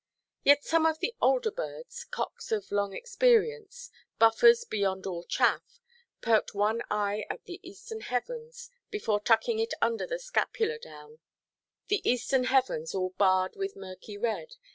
Yet 0.43 0.63
some 0.63 0.87
of 0.87 0.97
the 0.97 1.13
older 1.21 1.51
birds, 1.51 2.05
cocks 2.05 2.51
of 2.51 2.71
long 2.71 2.91
experience, 2.91 3.91
buffers 4.17 4.65
beyond 4.65 5.05
all 5.05 5.23
chaff, 5.23 5.79
perked 6.21 6.55
one 6.55 6.81
eye 6.89 7.27
at 7.29 7.43
the 7.43 7.59
eastern 7.61 8.01
heavens, 8.01 8.71
before 8.89 9.19
tucking 9.19 9.59
it 9.59 9.75
under 9.79 10.07
the 10.07 10.17
scapular 10.17 10.79
down—the 10.79 12.01
eastern 12.09 12.45
heavens 12.45 12.95
all 12.95 13.11
barred 13.19 13.55
with 13.55 13.75
murky 13.75 14.17
red. 14.17 14.55